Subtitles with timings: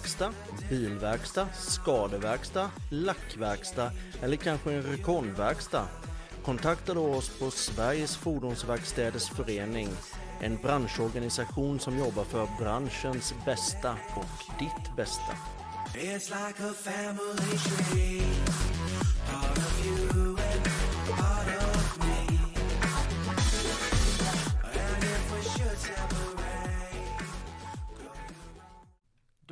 [0.00, 0.32] Däckverkstad,
[0.68, 3.92] bilverkstad, skadeverkstad, lackverkstad
[4.22, 5.88] eller kanske en rekondverkstad?
[6.44, 9.88] Kontakta då oss på Sveriges Fordonsverkstäders Förening,
[10.40, 15.36] en branschorganisation som jobbar för branschens bästa och ditt bästa.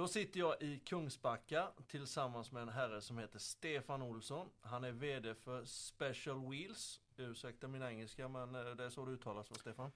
[0.08, 4.48] Då sitter jag i Kungsbacka tillsammans med en herre som heter Stefan Olsson.
[4.60, 7.00] Han är VD för Special Wheels.
[7.16, 9.90] Ursäkta min engelska men eh, det är så det uttalas va Stefan?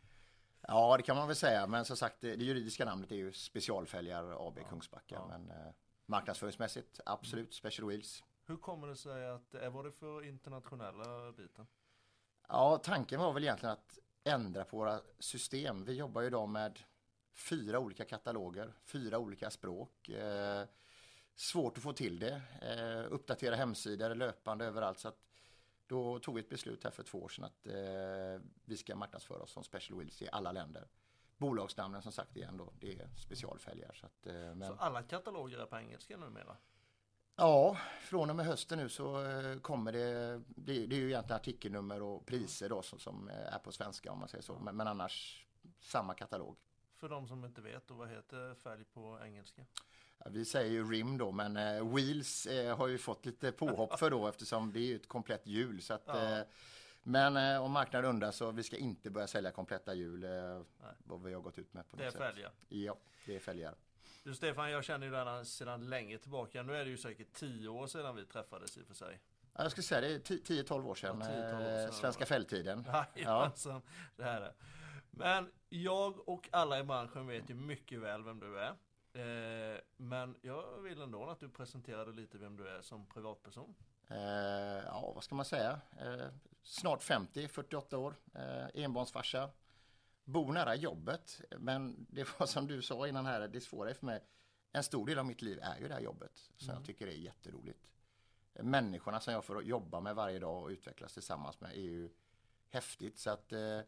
[0.60, 1.66] Ja, det kan man väl säga.
[1.66, 5.14] Men som sagt, det det juridiska namnet är ju Specialfälgar AB Kungsbacka.
[5.14, 5.26] ja.
[5.28, 5.72] Men eh,
[6.06, 8.24] marknadsföringsmässigt, absolut, Special Wheels.
[8.46, 11.66] Hur kommer det sig att, eh, vad är det för internationella biten?
[12.48, 15.84] Ja, tanken var väl egentligen att ändra på våra system.
[15.84, 16.78] Vi jobbar ju idag med
[17.34, 20.08] fyra olika kataloger, fyra olika språk.
[20.08, 20.64] Eh,
[21.34, 22.42] svårt att få till det.
[22.62, 24.98] Eh, uppdatera hemsidor löpande överallt.
[24.98, 25.18] Så att
[25.86, 29.42] då tog vi ett beslut här för två år sedan att eh, vi ska marknadsföra
[29.42, 30.88] oss som Special Wheels i alla länder.
[31.36, 33.92] Bolagsnamnen som sagt igen då, det är specialfälgar.
[33.94, 34.68] Så att, eh, men...
[34.68, 36.56] Så alla kataloger är på engelska numera?
[37.36, 41.36] Ja, från och med hösten nu så eh, kommer det, det, det är ju egentligen
[41.36, 44.58] artikelnummer och priser då som, som är på svenska om man säger så.
[44.58, 45.46] Men, men annars
[45.80, 46.56] samma katalog.
[47.02, 49.62] För de som inte vet, då, vad heter färg på engelska?
[50.18, 53.98] Ja, Vi säger ju rim då, men eh, wheels eh, har ju fått lite påhopp
[53.98, 55.82] för då eftersom det är ju ett komplett hjul.
[55.82, 56.38] Så att, Ja.
[56.38, 56.44] eh,
[57.02, 60.24] men eh, om marknaden undrar så vi ska inte börja sälja kompletta hjul.
[60.24, 60.62] Eh,
[60.98, 62.52] vad vi har gått ut med på Det är fälgar.
[62.68, 62.96] Ja,
[63.26, 63.74] det är fälgar.
[64.24, 66.62] Du Stefan, jag känner ju den sedan länge tillbaka.
[66.62, 69.20] Nu är det ju säkert tio år sedan vi träffades i och för sig.
[69.52, 70.18] Ja, jag skulle säga det är
[70.64, 71.18] 10-12 år sedan.
[71.20, 72.26] Ja, 10-12 år eh, sedan, Svenska ja.
[72.26, 72.84] fälttiden.
[73.14, 73.82] Jajamensan,
[74.16, 74.52] det här är.
[75.10, 78.76] Men jag och alla i branschen vet ju mycket väl vem du är.
[79.12, 83.74] Eh, men jag vill ändå att du presenterar lite vem du är som privatperson.
[84.08, 84.16] Eh,
[84.86, 85.80] ja, vad ska man säga?
[86.00, 86.26] Eh,
[86.62, 89.50] snart 50, 48 år, eh, enbarnsfarsa.
[90.24, 94.06] Bor nära jobbet, men det var som du sa innan här, det svåra är för
[94.06, 94.24] mig.
[94.72, 97.12] En stor del av mitt liv är ju det här jobbet som jag tycker är
[97.12, 97.92] jätteroligt.
[98.52, 102.10] Människorna som jag får jobba med varje dag och utvecklas tillsammans med är ju
[102.70, 103.18] häftigt.
[103.18, 103.80] Så att, eh,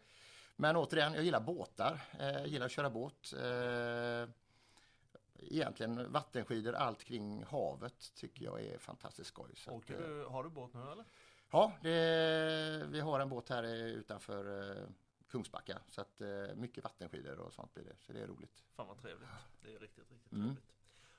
[0.56, 3.32] men återigen, jag gillar båtar, eh, jag gillar att köra båt.
[3.32, 4.28] Eh,
[5.38, 9.50] egentligen vattenskidor, allt kring havet tycker jag är fantastiskt skoj.
[9.68, 11.04] Åker eh, du, har du båt nu eller?
[11.50, 14.86] Ja, det, vi har en båt här eh, utanför eh,
[15.28, 15.78] Kungsbacka.
[15.88, 17.96] Så att eh, mycket vattenskidor och sånt blir det.
[18.06, 18.64] Så det är roligt.
[18.72, 19.28] Fan vad trevligt.
[19.62, 20.44] Det är riktigt, riktigt Mm.
[20.46, 20.64] trevligt.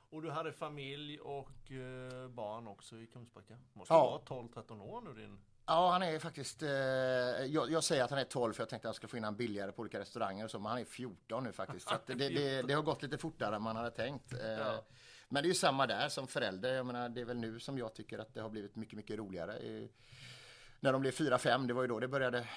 [0.09, 3.57] Och du hade familj och eh, barn också i Kungsbacka.
[3.73, 4.21] Måste Ja.
[4.27, 5.39] vara 12-13 år nu din.
[5.67, 8.87] Ja, han är faktiskt, eh, jag, jag säger att han är 12 för jag tänkte
[8.87, 10.85] att jag skulle få in han billigare på olika restauranger och så, men han är
[10.85, 11.89] 14 nu faktiskt.
[11.89, 14.33] Så det, det, det har gått lite fortare än man hade tänkt.
[14.33, 14.83] Eh, Ja.
[15.29, 16.73] Men det är ju samma där som förälder.
[16.73, 19.17] Jag menar, det är väl nu som jag tycker att det har blivit mycket, mycket
[19.17, 19.57] roligare.
[19.57, 19.89] Eh,
[20.79, 22.47] när de blev 4-5, det var ju då det började,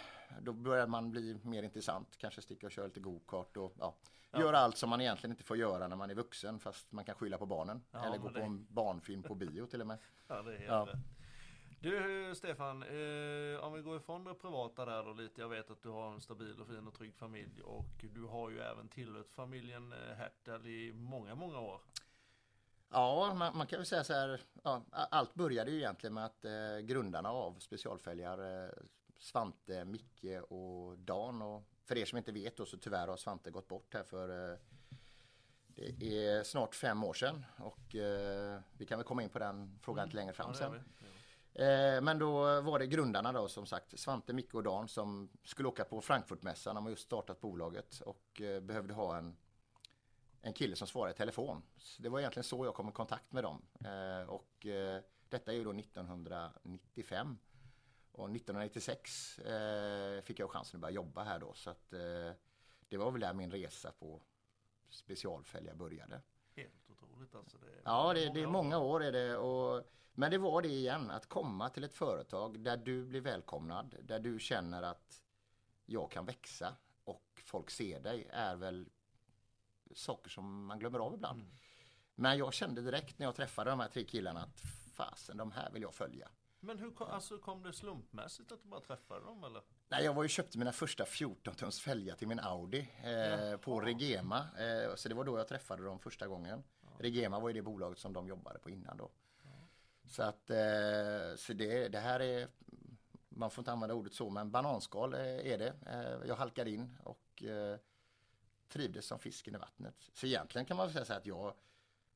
[0.40, 2.08] då började man bli mer intressant.
[2.18, 3.94] Kanske sticka och köra lite go-kart och ja,
[4.38, 7.14] göra allt som man egentligen inte får göra när man är vuxen fast man kan
[7.14, 7.82] skylla på barnen.
[7.90, 9.98] Ja, Eller gå det- på en barnfilm på bio till och med.
[10.28, 10.86] Ja, det är Ja.
[10.92, 10.96] rätt.
[11.80, 15.40] Du Stefan, eh, om vi går ifrån det privata där då lite.
[15.40, 18.50] Jag vet att du har en stabil och fin och trygg familj och du har
[18.50, 21.80] ju även tillhört familjen eh, Hertel i många, många år.
[22.90, 24.40] Ja, man, man kan väl säga så här.
[24.62, 28.70] Ja, allt började ju egentligen med att eh, grundarna av specialfälgar eh,
[29.18, 31.42] Svante, Micke och Dan.
[31.42, 34.52] Och för er som inte vet då så tyvärr har Svante gått bort här för
[34.52, 34.58] eh,
[35.98, 37.44] det är snart fem år sedan.
[37.58, 40.60] Och eh, vi kan väl komma in på den frågan lite längre fram Mm.
[40.60, 40.84] Ja, sen.
[41.58, 45.68] Eh, men då var det grundarna då som sagt Svante, Micke och Dan som skulle
[45.68, 46.74] åka på Frankfurtmässan.
[46.74, 49.36] De har just startat bolaget och eh, behövde ha en,
[50.42, 51.62] en kille som svarade i telefon.
[51.76, 53.62] Så det var egentligen så jag kom i kontakt med dem.
[53.84, 54.66] Eh, och
[55.28, 57.38] detta är ju då 1995.
[58.12, 61.52] Och 1996 eh, fick jag chansen att börja jobba här då.
[61.54, 61.90] Så att,
[62.88, 64.20] det var väl där min resa på
[64.88, 66.20] specialfälgar började.
[66.56, 67.58] Helt otroligt alltså.
[67.58, 69.36] Det är Ja, det, det är många år är det.
[69.36, 69.84] Och,
[70.18, 74.18] men det var det igen, att komma till ett företag där du blir välkomnad, där
[74.20, 75.22] du känner att
[75.86, 78.88] jag kan växa och folk ser dig är väl
[79.94, 81.40] saker som man glömmer av ibland.
[81.40, 81.52] Mm.
[82.14, 84.60] Men jag kände direkt när jag träffade de här tre killarna att
[84.92, 86.28] fasen, de här vill jag följa.
[86.60, 89.62] Men hur kom, alltså, kom det slumpmässigt att du bara träffade dem eller?
[89.88, 93.80] Nej, jag var ju köpte mina första 14 tums fälgar till min Audi eh, på
[93.80, 94.38] Regema.
[94.38, 96.64] Eh, så det var då jag träffade dem första gången.
[96.98, 99.10] Regema var ju det bolaget som de jobbade på innan då.
[100.08, 102.48] Så att eh, så det, det här är,
[103.28, 105.74] man får inte använda ordet så, men bananskal eh, är det.
[105.86, 107.42] Eh, jag halkade in och
[108.68, 110.10] trivdes som fisken i vattnet.
[110.14, 111.54] Så egentligen kan man säga så att jag,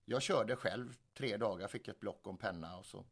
[0.05, 3.05] jag körde själv tre dagar, fick ett block och en penna och så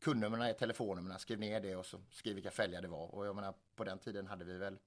[0.00, 3.14] kundnumren är telefonnumren, skrev ner det och så skrev vilka fälgar det var.
[3.14, 4.78] Och jag menar, på den tiden hade vi väl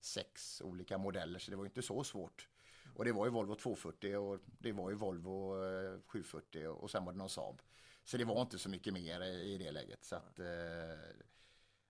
[0.00, 2.48] sex olika modeller så det var ju inte så svårt.
[2.94, 5.54] Och det var ju Volvo 240 och det var ju Volvo
[6.06, 7.62] 740 och sen var det någon Saab.
[8.06, 10.04] Så det var inte så mycket mer i det läget.
[10.04, 10.46] Så att, eh,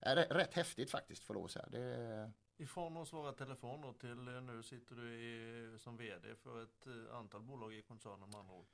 [0.00, 1.66] är rätt- häftigt faktiskt får lov att säga.
[1.68, 6.62] Det, Ifrån att svara telefon då till eh, nu sitter du i, som VD för
[6.62, 8.66] ett eh, antal bolag i koncernen med andra ord.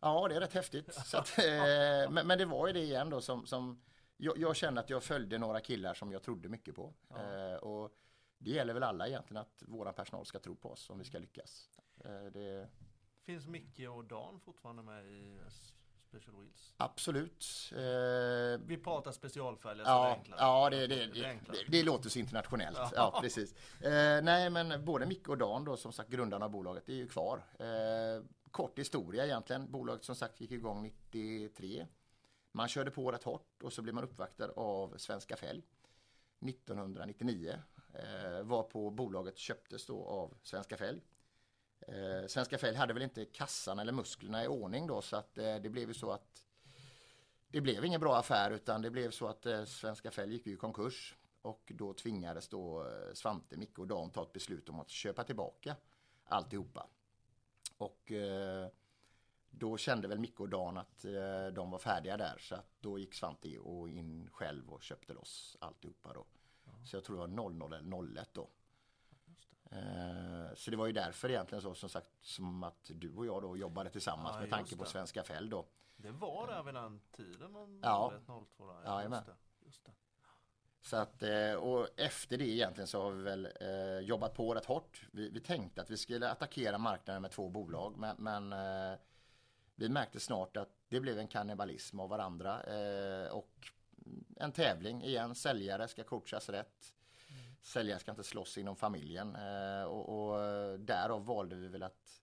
[0.00, 0.94] Ja, det är rätt häftigt.
[0.94, 1.44] Så att, eh,
[2.10, 3.82] men, men det var ju det igen då som, som
[4.16, 6.94] jag, jag kände att jag följde några killar som jag trodde mycket på.
[7.10, 7.94] Eh, och
[8.38, 11.18] det gäller väl alla egentligen att våra personal ska tro på oss om vi ska
[11.18, 11.70] lyckas.
[12.04, 12.68] Eh, det,
[13.22, 15.38] Finns Micke och Dan fortfarande med i
[16.08, 16.74] Special Wheels?
[16.76, 17.46] absolut.
[17.72, 21.38] Eh, Vi pratar specialfälgar så det är Ja, ja det, det, det,
[21.68, 22.78] det låter så internationellt.
[22.94, 23.52] Ja, precis.
[23.80, 27.08] Eh, nej, men både Micke och Dan då, som sagt, grundarna av bolaget, är ju
[27.08, 27.42] kvar.
[27.58, 29.70] Eh, kort historia egentligen.
[29.70, 31.86] Bolaget som sagt gick igång 93.
[32.52, 35.62] Man körde på rätt hårt och så blev man uppvaktad av Svenska Fälg
[36.40, 37.62] 1999.
[37.94, 41.00] Eh, var på bolaget köptes då av Svenska Fälg.
[41.88, 45.56] Eh, Svenska Fälg hade väl inte kassan eller musklerna i ordning då så att eh,
[45.56, 46.44] det blev ju så att
[47.48, 50.52] det blev ingen bra affär utan det blev så att eh, Svenska Fälg gick ju
[50.52, 54.80] i konkurs och då tvingades då eh, Svante, Micke och Dan ta ett beslut om
[54.80, 55.76] att köpa tillbaka
[56.24, 56.86] alltihopa.
[57.78, 58.68] Och eh,
[59.50, 62.98] då kände väl Micke och Dan att eh, de var färdiga där så att då
[62.98, 66.26] gick Svante och in själv och köpte loss alltihopa då.
[66.84, 68.48] Så jag tror det var 00 eller 01 då.
[69.70, 73.42] Eh, Så det var ju därför egentligen så som sagt som att du och jag
[73.42, 74.84] då jobbade tillsammans Ja, med tanke på.
[74.84, 75.66] Svenska Fälg då.
[75.96, 77.56] Det var där vid den tiden?
[77.56, 78.12] Om Ja.
[78.26, 78.84] 02 där.
[78.84, 79.18] Jajamän.
[79.18, 79.64] just det.
[79.66, 79.92] Just det.
[80.80, 84.64] Så att, eh, och efter det egentligen så har vi väl eh, jobbat på rätt
[84.64, 85.06] hårt.
[85.12, 88.54] Vi, vi tänkte att vi skulle attackera marknaden med två bolag men, men
[89.74, 92.60] vi märkte snart att det blev en kannibalism av varandra
[93.32, 93.50] och
[94.36, 95.34] en tävling igen.
[95.34, 96.94] Säljare ska coachas rätt.
[97.60, 102.22] Säljare ska inte slåss inom familjen eh, och, och eh, därav valde vi väl att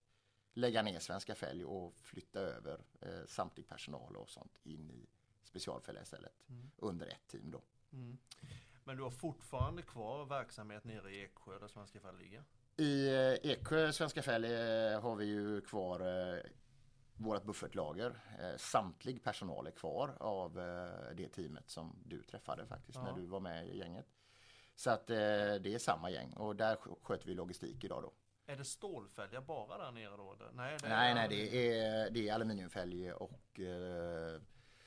[0.54, 5.06] lägga ner Svenska Fälg och flytta över eh, samtlig personal och sånt in i
[5.44, 6.34] specialfälgar istället
[6.78, 7.62] under ett team då.
[7.94, 8.18] Mm.
[8.84, 12.44] Men du har fortfarande kvar verksamhet nere i Eksjö där Svenska Fall ligger?
[12.78, 16.00] I eh, Eksjö, Svenska Fälg, eh, har vi ju kvar
[16.34, 16.40] eh,
[17.18, 18.20] vårt buffertlager.
[18.40, 20.54] Eh, samtlig personal är kvar av
[21.16, 23.16] det teamet som du träffade faktiskt när Ja.
[23.16, 24.06] du var med i gänget.
[24.76, 28.14] Så att eh, det är samma gäng och där sk- sköter vi logistik idag då.
[28.48, 30.36] Är det stålfälgar bara där nere då?
[30.54, 34.42] Nej, det Nej, nej, det är, det är aluminiumfälg och eh,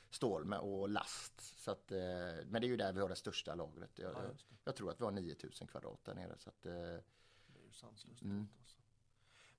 [0.09, 1.59] stål med, och last.
[1.59, 1.97] Så att, eh,
[2.45, 3.99] men det är ju där vi har det största lagret.
[3.99, 4.35] Jag, Ja, det.
[4.63, 6.35] jag tror att vi har 9000 kvadrat där nere.
[6.37, 8.47] Så att, eh, Det är ju sanslöst Mm.
[8.61, 8.77] alltså.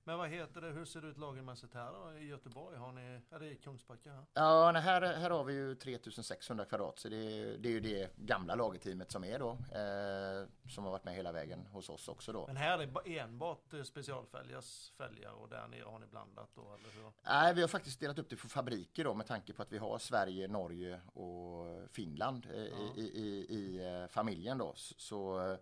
[0.03, 2.77] Men vad heter det, hur ser det ut lagermässigt här då i Göteborg?
[2.77, 4.25] Har ni, är det i Kungsbacka här?
[4.33, 8.11] Ja, här, här har vi ju 3600 kvadrat så det är, det är ju det
[8.17, 9.49] gamla lagerteamet som är då.
[9.51, 12.47] Eh, som har varit med hela vägen hos oss också då.
[12.47, 16.49] Men här är det ba- enbart eh, specialfälgars fälgar och där nere har ni blandat
[16.55, 17.11] då eller hur?
[17.25, 19.77] Nej, vi har faktiskt delat upp det på fabriker då med tanke på att vi
[19.77, 24.73] har Sverige, Norge och Finland eh, i, i, i, i eh, familjen då.
[24.75, 25.57] Så, så eh,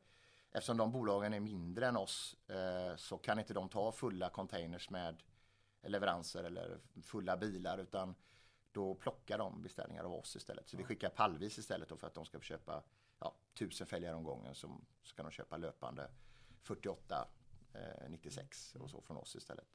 [0.51, 4.89] eftersom de bolagen är mindre än oss eh, så kan inte de ta fulla containers
[4.89, 5.23] med
[5.81, 8.15] leveranser eller fulla bilar utan
[8.71, 10.69] då plockar de beställningar av oss istället.
[10.69, 12.83] Så vi skickar pallvis istället för att de ska köpa
[13.19, 16.09] ja, tusen fälgar om gången som ska de köpa löpande
[16.61, 17.27] 48
[17.73, 19.67] eh, 96 och så från oss istället.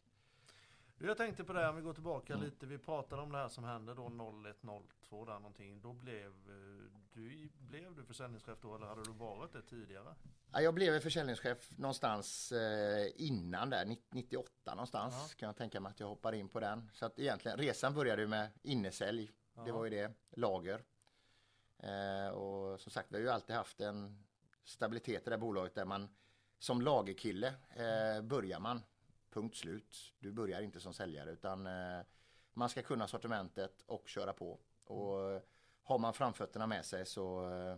[0.98, 2.44] Jag tänkte på det här, om vi går tillbaka Mm.
[2.44, 2.66] lite.
[2.66, 5.80] Vi pratade om det här som hände då 0102 där någonting.
[5.80, 10.14] Då blev eh, du, blev du försäljningschef då eller hade du varit det tidigare?
[10.52, 15.14] Ja, jag blev försäljningschef någonstans eh, innan där, 90 98 någonstans.
[15.30, 15.34] Ja.
[15.38, 16.90] Kan jag tänka mig att jag hoppar in på den.
[16.94, 19.26] Så att egentligen resan började med innesälj.
[19.54, 19.74] Det Ja.
[19.74, 20.84] var ju det, lager.
[21.78, 24.24] Eh, och som sagt, vi har ju alltid haft en
[24.64, 26.08] stabilitet i det här bolaget där man
[26.58, 28.82] som lagerkille eh, börjar man,
[29.34, 30.12] punkt slut.
[30.18, 32.00] Du börjar inte som säljare utan eh,
[32.52, 34.60] man ska kunna sortimentet och köra på.
[34.84, 35.42] Och eh,
[35.82, 37.76] har man framfötterna med sig så eh,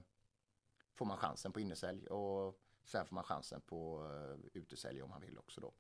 [0.95, 4.11] får man chansen på innesälj och sen får man chansen på
[4.53, 5.73] utesälj om man vill också då.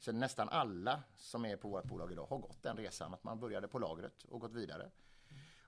[0.00, 3.40] Så nästan alla som är på vårt bolag idag har gått den resan att man
[3.40, 4.90] började på lagret och gått vidare.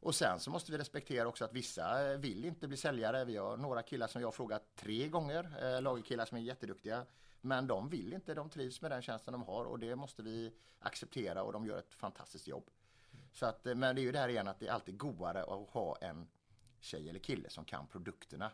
[0.01, 3.25] Och sen så måste vi respektera också att vissa vill inte bli säljare.
[3.25, 7.07] Vi har några killar som jag har frågat tre gånger, eh, lagerkillar som är jätteduktiga.
[7.47, 10.53] Men de vill inte, de trivs med den tjänsten de har och det måste vi
[10.79, 12.71] acceptera och de gör ett fantastiskt jobb.
[13.33, 15.43] Så att, eh, men det är ju det här igen att det är alltid godare
[15.43, 16.29] att ha en
[16.81, 18.50] tjej eller kille som kan produkterna.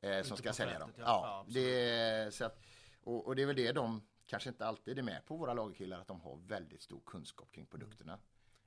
[0.00, 0.92] Eh, som ska sälja dem.
[0.98, 1.04] ja.
[1.04, 2.60] Ja, det så att,
[3.04, 6.00] och, och det är väl det de kanske inte alltid är med på våra lagerkillar,
[6.00, 8.18] att de har väldigt stor kunskap kring produkterna.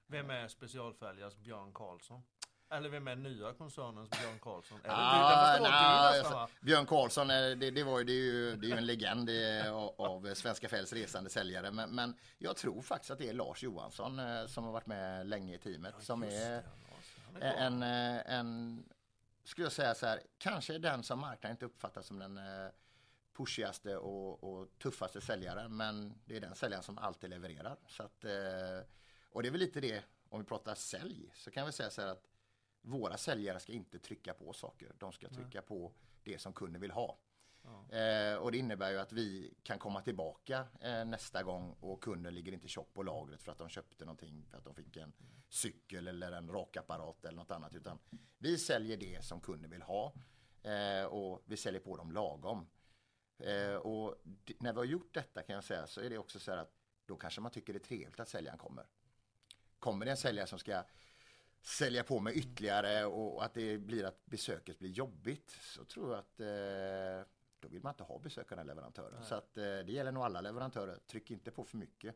[0.07, 2.21] Vem är specialfälgars Björn Karlsson?
[2.69, 4.79] Eller vem är nya koncernens Björn Karlsson?
[4.83, 8.55] Är det Ah, nej, alltså, Björn Karlsson, eh, det, det, var ju, det, är ju,
[8.55, 11.71] det är ju en legend eh, av, Svenska Fälls resande säljare.
[11.71, 15.27] Men, men jag tror faktiskt att det är Lars Johansson eh, som har varit med
[15.27, 15.95] länge i teamet.
[15.99, 16.63] som Just är
[17.39, 18.83] det, är en, eh, en,
[19.43, 22.39] skulle jag säga så här, kanske den som marknaden inte uppfattar som den
[23.37, 25.77] pushigaste och, och tuffaste säljaren.
[25.77, 27.77] Men det är den säljaren som alltid levererar.
[27.87, 28.25] Så att,
[29.29, 32.01] och det är väl lite det, om vi pratar sälj, så kan vi säga så
[32.01, 32.23] här att
[32.87, 34.91] våra säljare ska inte trycka på saker.
[34.97, 35.91] De ska trycka på
[36.23, 37.17] det som kunden vill ha.
[37.89, 42.33] Eh, och det innebär ju att vi kan komma tillbaka eh, nästa gång och kunden
[42.33, 45.13] ligger inte tjock på lagret för att de köpte någonting, för att de fick en
[45.49, 47.75] cykel eller en rakapparat eller något annat.
[47.75, 47.99] Utan
[48.37, 50.13] vi säljer det som kunden vill ha
[50.63, 52.67] eh, och vi säljer på dem lagom.
[53.37, 54.15] Eh, och
[54.59, 56.73] när vi har gjort detta kan jag säga så är det också så här att
[57.05, 58.85] då kanske man tycker det är trevligt att säljaren kommer.
[59.79, 60.83] Kommer det en säljare som ska
[61.61, 66.19] sälja på med ytterligare och att det blir att besöket blir jobbigt så tror jag
[66.19, 67.27] att eh,
[67.59, 69.23] då vill man inte ha besök av den leverantören.
[69.23, 70.99] Så att eh, det gäller nog alla leverantörer.
[71.07, 72.15] Tryck inte på för mycket.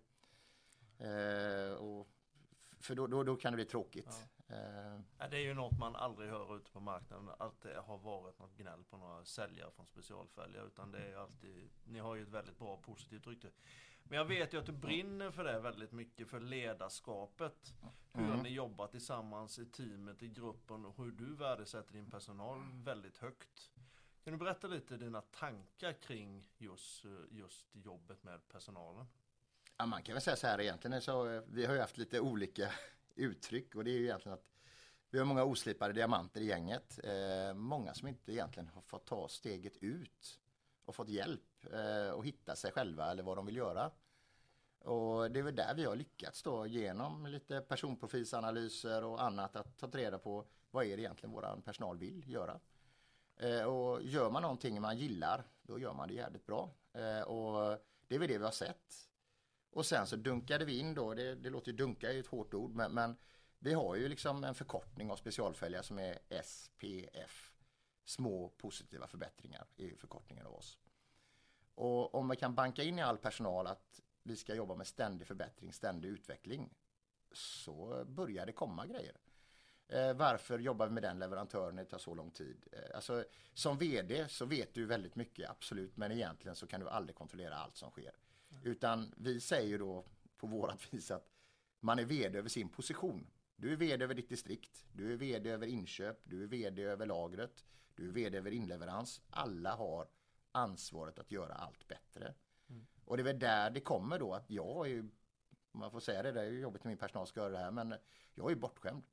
[0.98, 2.08] Eh, och,
[2.80, 4.28] för då, då, då kan det bli tråkigt.
[4.52, 7.30] Eh, Ja, det är ju något man aldrig hör ute på marknaden.
[7.40, 10.66] Att det har varit något gnäll på några säljare från specialfälgar.
[10.66, 13.50] Utan det är alltid, ni har ju ett väldigt bra positivt rykte.
[14.04, 17.74] Men jag vet ju att du brinner för det väldigt mycket, för ledarskapet.
[18.14, 23.18] Hur ni jobbar tillsammans i teamet, i gruppen och hur du värdesätter din personal väldigt
[23.18, 23.72] högt.
[24.24, 29.06] Kan du berätta lite dina tankar kring just, just jobbet med personalen?
[29.78, 32.20] Ja, man kan väl säga så här egentligen så eh, vi har ju haft lite
[32.20, 32.72] olika
[33.22, 34.52] uttryck och det är ju egentligen att
[35.10, 37.00] vi har många oslipade diamanter i gänget.
[37.04, 40.40] Eh, många som inte egentligen har fått ta steget ut
[40.86, 43.92] och fått hjälp eh, och hitta sig själva eller vad de vill göra.
[44.80, 49.78] Och det är väl där vi har lyckats då genom lite personprofilsanalyser och annat att
[49.78, 52.60] ta reda på vad är det egentligen våran personal vill göra.
[53.38, 56.70] Eh, och gör man någonting man gillar, då gör man det jävligt bra.
[56.94, 59.11] Eh, och det är väl det vi har sett.
[59.72, 62.54] Och sen så dunkade vi in då, det, det låter ju dunka är ett hårt
[62.54, 63.16] ord, men, men
[63.60, 67.52] vi har ju liksom en förkortning av specialfälgar som är SPF.
[68.04, 70.78] Små positiva förbättringar är ju förkortningen av oss.
[71.76, 75.28] Och om vi kan banka in i all personal att vi ska jobba med ständig
[75.28, 76.74] förbättring, ständig utveckling,
[77.32, 79.18] så börjar det komma grejer.
[79.88, 82.68] Eh, varför jobbar vi med den leverantören när det tar så lång tid?
[82.72, 86.90] Eh, alltså, som VD så vet du väldigt mycket, absolut, men egentligen så kan du
[86.90, 88.12] aldrig kontrollera allt som sker.
[88.64, 90.06] Utan vi säger då
[90.38, 91.30] på vårat vis att
[91.80, 93.28] man är VD över sin position.
[93.56, 97.06] Du är VD över ditt distrikt, du är VD över inköp, du är VD över
[97.06, 97.66] lagret,
[97.96, 99.22] du är VD över inleverans.
[99.30, 100.08] Alla har
[100.52, 102.34] ansvaret att göra allt bättre.
[103.06, 105.10] Och det är väl där det kommer då att jag är
[105.72, 107.72] man får säga det, det är ju jobbigt när min personal ska göra det här,
[107.72, 107.96] men
[108.34, 109.04] jag är bortskämd.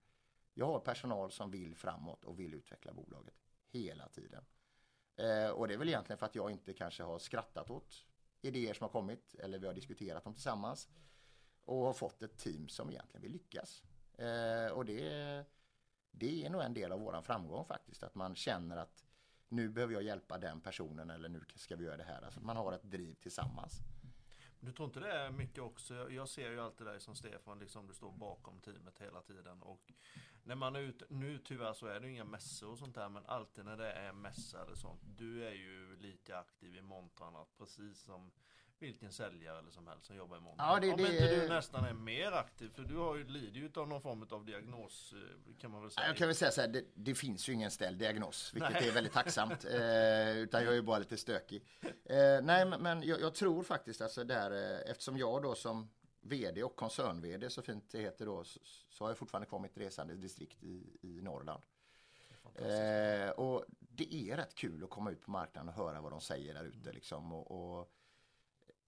[0.55, 3.35] Jag har personal som vill framåt och vill utveckla bolaget
[3.69, 4.45] hela tiden.
[5.17, 8.07] Eh, och det är väl egentligen för att jag inte kanske har skrattat åt
[8.43, 10.89] idéer som har kommit eller vi har diskuterat dem tillsammans
[11.65, 13.83] och har fått ett team som egentligen vill lyckas.
[14.19, 15.45] Eh, och det,
[16.11, 19.05] det är nog en del av våran framgång faktiskt, att man känner att
[19.49, 22.23] nu behöver jag hjälpa den personen eller nu ska vi göra det här.
[22.23, 23.81] Alltså man har ett driv tillsammans.
[24.61, 26.11] Du tror inte det är mycket också?
[26.11, 29.63] Jag- ser ju alltid dig som Stefan, liksom du står bakom teamet hela tiden.
[29.63, 29.93] Och
[30.43, 33.09] när man är ute, nu tyvärr så är det ju inga mässor och sånt där,
[33.09, 35.01] men alltid när det är mässa eller sånt.
[35.17, 38.31] Du är ju lite aktiv i montrarna, precis som
[38.81, 40.67] vilken säljare eller som helst som jobbar i montern.
[40.69, 43.61] Ja, det- Om det- inte du nästan är mer aktiv, för du har ju, lider
[43.61, 46.07] ju av någon form av diagnos, eh, kan man väl säga.
[46.07, 48.89] Jag kan väl säga så här, det, det finns ju ingen ställd diagnos, vilket Nej.
[48.89, 49.65] är väldigt tacksamt.
[49.65, 51.63] Eh, utan jag är bara lite stökig.
[52.05, 55.91] Eh, nej, men, men jag, jag tror faktiskt alltså där, eh, eftersom jag då som
[56.21, 59.77] VD och koncern-VD så fint det heter då, så, så har jag fortfarande kvar mitt
[59.79, 61.63] resande distrikt i, i Norrland.
[62.43, 62.81] Fantastiskt.
[62.81, 66.21] Eh, och det är rätt kul att komma ut på marknaden och höra vad de
[66.21, 66.93] säger där ute.
[66.93, 67.33] Liksom.
[67.33, 67.93] Och, och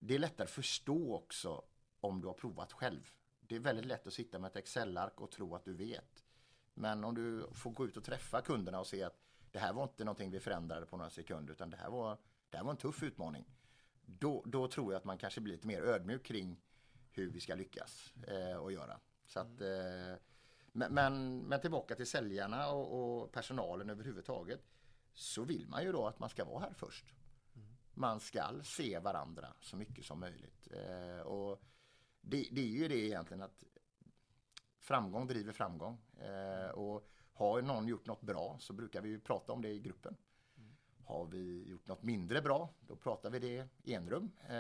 [0.01, 1.65] det är lättare att förstå också
[2.01, 3.11] om du har provat själv.
[3.41, 6.25] Det är väldigt lätt att sitta med ett Excel-ark och tro att du vet.
[6.75, 9.21] Men om du får gå ut och träffa kunderna och se att
[9.53, 12.19] det här var inte någonting vi förändrade på några sekunder utan det här var,
[12.51, 13.45] det här var en tuff utmaning.
[14.07, 16.61] Då, då tror jag att man kanske blir lite mer ödmjuk kring
[17.11, 19.01] hur vi ska lyckas eh, och göra.
[19.27, 20.15] Så att, eh,
[20.73, 24.61] men, men, men tillbaka till säljarna och, och personalen överhuvudtaget.
[25.13, 27.15] Så vill man ju då att man ska vara här först.
[27.95, 30.69] Man ska se varandra så mycket som möjligt.
[30.73, 31.63] Eh, och
[32.21, 33.65] det, det är ju det egentligen att
[34.79, 35.99] framgång driver framgång.
[36.19, 39.81] Eh, och har någon gjort något bra så brukar vi ju prata om det i
[39.81, 40.17] gruppen.
[41.05, 44.31] Har vi gjort något mindre bra, då pratar vi det i enrum.
[44.49, 44.57] Eh,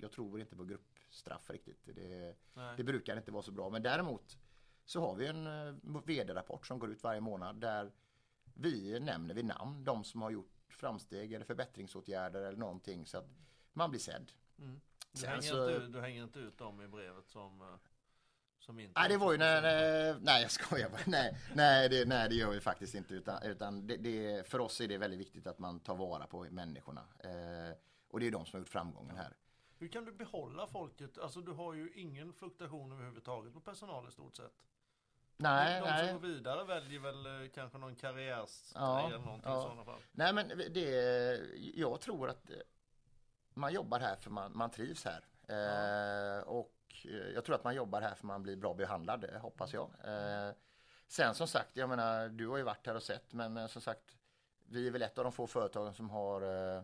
[0.00, 1.84] jag tror inte på gruppstraff riktigt.
[1.84, 2.36] Det,
[2.76, 3.70] det brukar inte vara så bra.
[3.70, 4.38] Men däremot
[4.84, 7.92] så har vi en eh, vd-rapport som går ut varje månad där
[8.54, 13.28] vi nämner vid namn de som har gjort framsteg eller förbättringsåtgärder eller någonting så att
[13.72, 14.32] man blir sedd.
[14.58, 14.80] Mm.
[15.12, 17.66] Du, Sen hänger så- inte, ut- du hänger inte ut dem i brevet som, eh,
[18.58, 19.00] som inte...
[19.00, 19.62] Nej, det var ju när,
[20.20, 21.00] nej jag skojar bara.
[21.06, 23.14] Nej, nej, det, nej, det gör vi faktiskt inte.
[23.14, 26.46] Utan, utan det, det, för oss är det väldigt viktigt att man tar vara på
[26.50, 27.00] människorna.
[27.18, 27.76] Eh,
[28.08, 29.36] och det är de som har gjort framgången här.
[29.78, 31.18] Hur kan du behålla folket?
[31.18, 34.52] Alltså du har ju ingen fluktuation överhuvudtaget på personal i stort sett.
[35.36, 36.08] Nej, de nej.
[36.08, 39.58] som går vidare väljer väl eh, kanske någon karriärsgrej Ja, eller någonting ja.
[39.58, 40.00] i sådana fall.
[40.12, 41.40] Nej, men det,
[41.74, 42.56] jag tror att eh,
[43.54, 45.24] man jobbar här för man, man trivs här.
[45.48, 46.74] Eh, och
[47.04, 49.90] eh, jag tror att man jobbar här för man blir bra behandlad, hoppas jag.
[50.04, 50.50] Eh,
[51.08, 53.82] sen som sagt, jag menar, du har ju varit här och sett, men, men som
[53.82, 54.16] sagt,
[54.66, 56.82] vi är väl ett av de få företagen som har eh,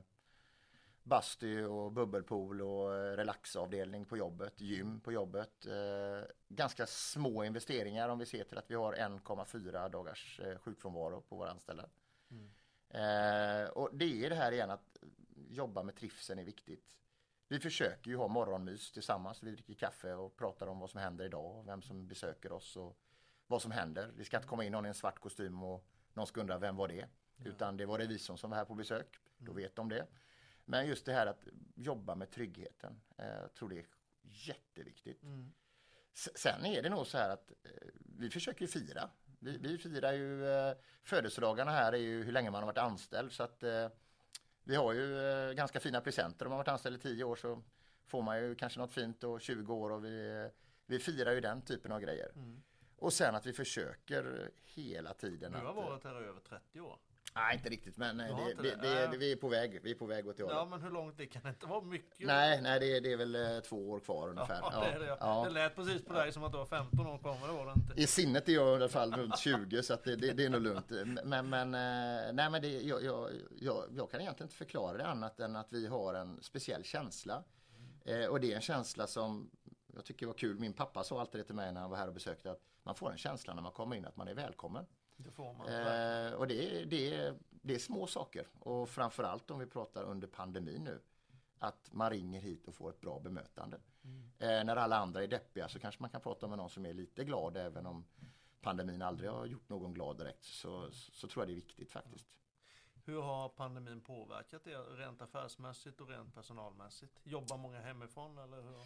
[1.02, 5.66] bastu och bubbelpool och eh, relaxavdelning på jobbet, gym på jobbet.
[5.66, 11.20] Eh, ganska små investeringar om vi ser till att vi har 1,4 dagars eh, sjukfrånvaro
[11.20, 11.88] på våra anställda.
[12.88, 14.98] Eh, och det är det här igen att
[15.48, 16.84] jobba med trivseln är viktigt.
[17.48, 19.42] Vi försöker ju ha morgonmys tillsammans.
[19.42, 22.96] Vi dricker kaffe och pratar om vad som händer idag, vem som besöker oss och
[23.46, 24.12] vad som händer.
[24.16, 25.84] Det ska inte komma in någon i en svart kostym och
[26.14, 27.08] någon ska undra vem var det?
[27.44, 29.18] Utan det var revisorn som var här på besök.
[29.38, 30.06] Då vet de det.
[30.70, 33.00] Men just det här att jobba med tryggheten.
[33.18, 33.86] Eh, jag tror det är
[34.22, 35.22] jätteviktigt.
[35.22, 35.52] Mm.
[36.14, 37.70] Sen är det nog så här att eh,
[38.18, 39.10] vi försöker fira.
[39.38, 43.32] Vi, vi firar ju eh, födelsedagarna här är ju hur länge man har varit anställd
[43.32, 43.64] så att
[44.64, 45.08] vi har ju
[45.54, 46.46] ganska fina presenter.
[46.46, 47.62] Om man har varit anställd i 10 år så
[48.06, 50.48] får man ju kanske något fint och 20 år och vi,
[50.86, 52.32] vi firar ju den typen av grejer.
[52.34, 52.62] Mm.
[52.96, 55.76] Och sen att vi försöker hela tiden Du har att...
[55.76, 56.98] varit här i över 30 år.
[57.34, 59.16] Nej, inte riktigt men eh, det, det, det?
[59.16, 59.80] vi är på väg.
[59.82, 60.70] Vi är på väg åt det Ja hållet.
[60.70, 62.26] men hur långt det kan inte vara mycket.
[62.26, 64.60] Nej, nej det, är- är väl eh, två år kvar ungefär.
[64.72, 65.16] Ja, det, är det.
[65.20, 65.44] Ja.
[65.44, 67.72] det lät precis på dig som att du var 15 år kvar, det var det
[67.72, 68.00] inte.
[68.02, 70.62] I sinnet är jag i alla fall runt 20 så det, det, det är nog
[70.62, 70.90] lugnt.
[71.24, 75.40] Men, men, eh, nej, men jag, jag, jag, jag kan egentligen inte förklara det annat
[75.40, 77.44] än att vi har en speciell känsla.
[78.04, 79.50] Eh, och det är en känsla som
[79.94, 80.58] jag tycker var kul.
[80.58, 82.94] Min pappa sa alltid det till mig när han var här och besökte att man
[82.94, 84.86] får en känsla när man kommer in att man är välkommen.
[85.24, 85.68] Det får man.
[85.68, 88.46] Eh, och det, är- det, det är små saker.
[88.58, 91.00] Och framförallt om vi pratar under pandemin nu.
[91.58, 93.80] Att man ringer hit och får ett bra bemötande.
[94.38, 96.92] Eh, när alla andra är deppiga så kanske man kan prata med någon som är
[96.92, 98.04] lite glad även om
[98.60, 100.44] pandemin aldrig har gjort någon glad direkt.
[100.44, 102.26] Så, så tror jag det är viktigt faktiskt.
[103.04, 107.20] Hur har pandemin påverkat er rent affärsmässigt och rent personalmässigt?
[107.24, 108.78] Jobbar många hemifrån eller hur?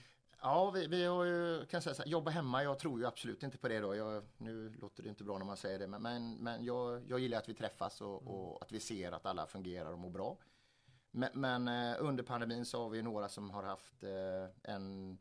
[0.47, 3.43] Ja, vi, vi har ju, kan säga så här, jobba hemma, jag tror ju absolut
[3.43, 3.95] inte på det då.
[3.95, 7.21] Jag, nu låter det inte bra när man säger det, men, men, men jag, jag
[7.21, 10.39] gillar att vi träffas och, och att vi ser att alla fungerar och mår bra.
[11.11, 15.19] Men, men eh, under pandemin så har vi några som har haft eh, en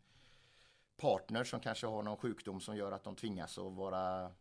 [0.98, 4.32] partner som kanske har någon sjukdom som gör att de tvingas att vara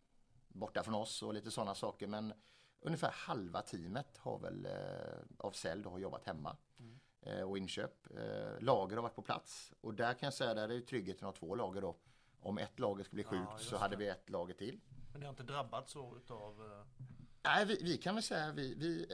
[0.48, 2.06] borta från oss och lite sådana saker.
[2.06, 2.32] Men
[2.80, 7.11] ungefär halva teamet har väl eh, av Cell då har jobbat hemma eh,
[7.46, 8.06] och inköp.
[8.16, 11.32] Eh, lager har varit på plats och där kan jag säga där är tryggheten av
[11.32, 11.96] två lager då.
[12.40, 14.80] Om ett lager skulle bli Ja, sjukt just så hade vi ett lager till.
[15.12, 16.60] Men ni har inte drabbats så utav...
[16.62, 17.04] eh,
[17.44, 19.06] Nej, vi, vi kan väl säga vi, vi,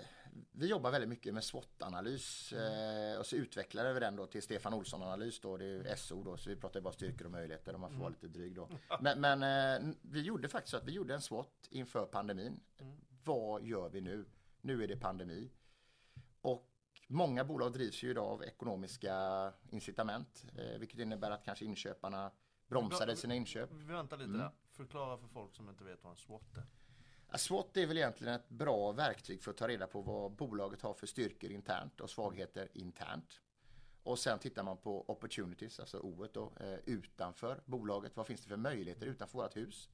[0.52, 4.74] vi jobbar väldigt mycket med SWOT-analys eh, och så utvecklade vi den då till Stefan
[4.74, 7.80] Olsson-analys då, det är ju SO då, så vi pratar bara styrkor och möjligheter om
[7.80, 8.68] man får vara lite dryg då.
[9.00, 12.60] Men, men eh, vi gjorde faktiskt så att vi gjorde en SWOT inför pandemin.
[13.24, 14.24] Vad gör vi nu?
[14.60, 15.50] Nu är det pandemi.
[16.40, 16.70] Och
[17.08, 22.30] många bolag drivs ju idag av ekonomiska incitament, eh, vilket innebär att kanske inköparna
[22.68, 23.70] bromsade sina inköp.
[23.72, 24.40] Vi väntar lite Mm.
[24.40, 24.50] där.
[24.70, 26.66] Förklara för folk som inte vet vad en SWOT är.
[27.30, 30.82] Ja, SWOT är väl egentligen ett bra verktyg för att ta reda på vad bolaget
[30.82, 33.40] har för styrkor internt och svagheter internt.
[34.02, 38.16] Och sen tittar man på opportunities, alltså O då, eh, utanför bolaget.
[38.16, 39.88] Vad finns det för möjligheter utanför vårt hus?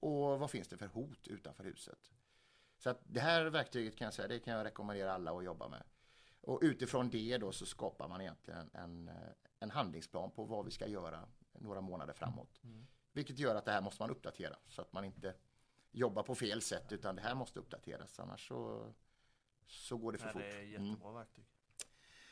[0.00, 2.10] Och vad finns det för hot utanför huset?
[2.78, 5.68] Så att det här verktyget kan jag säga, det kan jag rekommendera alla att jobba
[5.68, 5.82] med.
[6.48, 9.14] Och utifrån det då så skapar man egentligen en, eh,
[9.58, 12.60] en handlingsplan på vad vi ska göra några månader framåt.
[13.12, 15.34] Vilket gör att det här måste man uppdatera så att man inte
[15.92, 18.92] jobbar på fel sätt utan det här måste uppdateras annars så,
[19.66, 20.42] så går det för Nej, fort.
[20.42, 20.84] det är Mm.
[20.86, 21.44] jättebra verktyg.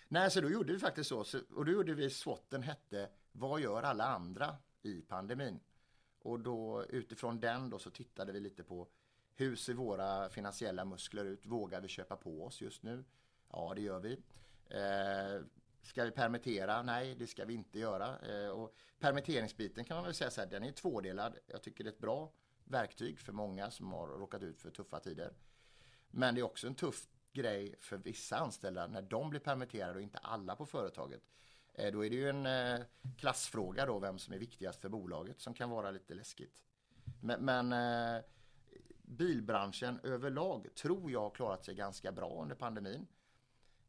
[0.09, 1.25] Nej, så då gjorde vi faktiskt så.
[1.25, 5.61] så och då gjorde vi SWOTen hette Vad gör alla andra i pandemin?
[6.19, 8.89] Och då utifrån den då så tittade vi lite på
[9.35, 11.47] hur ser våra finansiella muskler ut?
[11.47, 13.05] Vågar vi köpa på oss just nu?
[13.53, 14.13] Ja, det gör vi.
[14.69, 15.45] Eh,
[15.83, 16.83] ska vi permittera?
[16.83, 18.19] Nej, det ska vi inte göra.
[18.19, 21.39] Eh, och permitteringsbiten kan man väl säga så här, den är tvådelad.
[21.47, 22.33] Jag tycker det är ett bra
[22.65, 25.33] verktyg för många som har råkat ut för tuffa tider.
[26.11, 30.03] Men det är också en tuff grej för vissa anställda när de blir permitterade och
[30.03, 31.23] inte alla på företaget.
[31.75, 32.81] Eh, Då är det ju en eh,
[33.17, 36.63] klassfråga då vem som är viktigast för bolaget som kan vara lite läskigt.
[37.21, 38.25] Men, men eh,
[39.03, 43.07] bilbranschen överlag tror jag har klarat sig ganska bra under pandemin.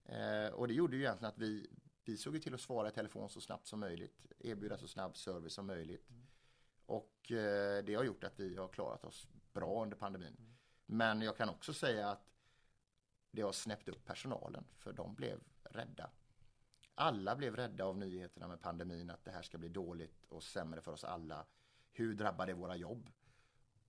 [0.08, 1.70] Eh, och det gjorde ju egentligen att vi,
[2.06, 5.54] vi såg till att svara i telefon så snabbt som möjligt, erbjuda så snabb service
[5.54, 6.10] som möjligt.
[6.86, 10.58] Och eh, det har gjort att vi har klarat oss bra under pandemin.
[10.86, 12.32] Men jag kan också säga att
[13.32, 16.10] det har snäppt upp personalen för de blev rädda.
[16.96, 20.82] Alla blev rädda av nyheterna med pandemin att det här ska bli dåligt och sämre
[20.82, 21.46] för oss alla.
[21.92, 23.10] Hur drabbar det våra jobb?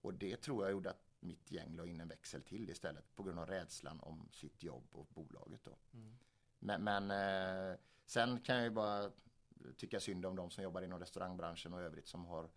[0.00, 3.22] Och det tror jag gjorde att mitt gäng la in en växel till istället på
[3.22, 5.78] grund av rädslan om sitt jobb och bolaget då.
[6.58, 9.10] Men, men eh, sen kan jag ju bara
[9.76, 12.50] tycka synd om de som jobbar inom restaurangbranschen och övrigt som har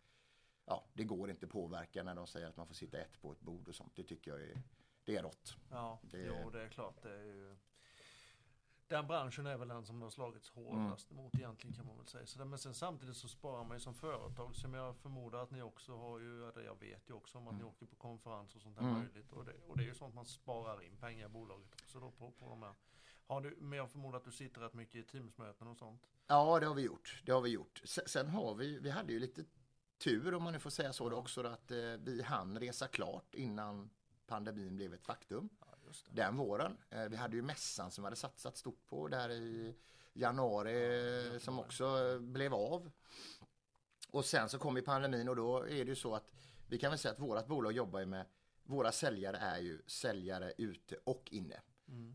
[0.66, 3.40] Ja, det går inte påverka när de säger att man får sitta ett på ett
[3.42, 3.96] bord och sånt.
[3.96, 4.62] Det tycker jag är,
[5.06, 5.56] det är rått.
[5.72, 7.04] Ja, Det- jo det är klart.
[7.04, 7.56] Det är ju...
[8.92, 11.20] Den branschen är väl den som det har slagits hårdast Mm.
[11.20, 12.26] emot egentligen kan man väl säga.
[12.26, 15.52] Så det, men sen samtidigt så sparar man ju som företag som jag förmodar att
[15.52, 18.56] ni också har ju, eller jag vet ju också om att ni åker på konferenser
[18.58, 18.94] och sånt där Mm.
[19.00, 19.32] möjligt.
[19.32, 22.12] Och det, och det är ju sånt man sparar in pengar i bolaget också då
[22.12, 22.74] på, på de här.
[23.28, 26.08] Har du, men jag förmodar att du sitter rätt mycket i teamsmöten och sånt.
[26.28, 27.22] Ja, det har vi gjort.
[27.26, 27.82] Det har vi gjort.
[27.86, 29.46] Sen, sen har vi, vi hade ju lite
[29.98, 33.36] tur om man nu får säga så då också att eh, vi hann resa klart
[33.36, 33.90] innan
[34.28, 35.50] pandemin blev ett faktum.
[35.60, 35.66] Ja.
[36.10, 36.78] Den våren.
[36.90, 39.76] Eh, vi hade ju mässan som vi hade satsat stort på där i
[40.14, 42.92] januari eh, som också eh, blev av.
[44.10, 46.32] Och sen så kom ju pandemin och då är det ju så att
[46.68, 48.26] vi kan väl säga att vårat bolag jobbar ju med
[48.64, 51.62] våra säljare är ju säljare ute och inne.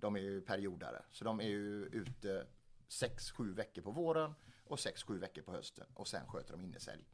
[0.01, 1.03] De är ju periodare.
[1.11, 2.47] Så de är ju ute
[2.89, 4.35] 6-7 veckor på våren
[4.65, 5.87] och 6-7 veckor på hösten.
[5.95, 7.05] Och sen sköter de innesälj.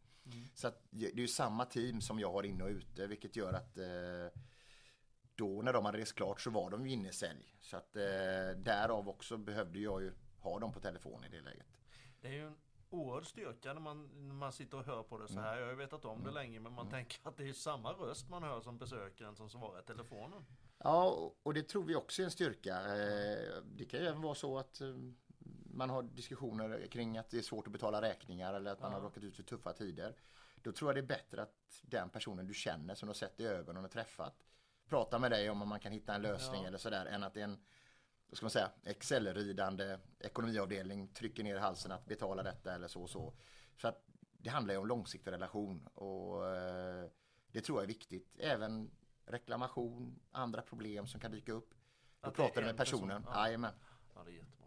[0.55, 3.53] Så att det är ju samma team som jag har inne och ute vilket gör
[3.53, 4.41] att eh,
[5.37, 7.55] då när de hade rest klart så var de ju innesälj.
[7.61, 8.03] Så att eh,
[8.57, 11.67] därav också behövde jag ju ha dem på telefon i det läget.
[12.21, 12.57] Det är ju en
[12.91, 15.45] oerhörd styrka när man, när man sitter och hör på det så Mm.
[15.45, 15.57] här.
[15.57, 18.29] Jag har ju vetat om det länge men man tänker att det är samma röst
[18.29, 20.45] man hör som besökaren som svarar i telefonen.
[20.79, 22.77] Ja, och- det tror vi också är en styrka.
[22.81, 24.95] Eh, Det kan ju även vara så att eh,
[25.75, 29.01] man har diskussioner kring att det är svårt att betala räkningar eller att man har
[29.01, 30.15] råkat ut för tuffa tider.
[30.63, 33.41] Då tror jag det är bättre att den personen du känner som du har sett
[33.41, 34.45] i ögonen och träffat
[34.93, 36.69] pratar med dig om om man kan hitta en lösning Ja.
[36.69, 37.59] eller sådär än att en
[38.29, 43.11] vad ska man säga, Excel-ridande ekonomiavdelning trycker ner halsen att betala detta eller så och
[43.11, 43.35] så.
[43.77, 47.11] Så att det handlar ju om långsiktig relation och eh,
[47.53, 48.37] det tror jag är viktigt.
[48.39, 48.91] Även
[49.27, 51.75] reklamation, andra problem som kan dyka upp.
[52.21, 53.23] Då pratar du med personen.
[53.23, 53.47] person, ja.
[53.47, 53.75] Jajamän.
[54.15, 54.67] Ja, det är jättebra.